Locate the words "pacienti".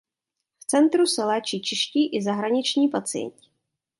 2.89-3.49